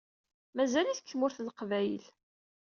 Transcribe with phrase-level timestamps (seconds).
[0.55, 2.05] Mazal-it deg Tmurt n Leqbayel.